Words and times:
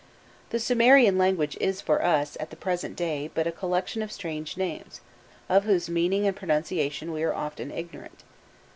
The 0.49 0.57
Sumerian 0.57 1.19
language 1.19 1.55
is 1.61 1.79
for 1.79 2.03
us, 2.03 2.35
at 2.39 2.49
the 2.49 2.55
present 2.55 2.95
day, 2.95 3.29
but 3.35 3.45
a 3.45 3.51
collection 3.51 4.01
of 4.01 4.11
strange 4.11 4.57
names, 4.57 4.99
of 5.47 5.65
whose 5.65 5.91
meaning 5.91 6.25
and 6.25 6.35
pronunciation 6.35 7.11
we 7.11 7.21
are 7.21 7.35
often 7.35 7.69
ignorant. 7.69 8.23